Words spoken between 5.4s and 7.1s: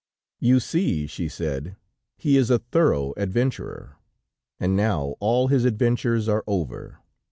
his adventures are over.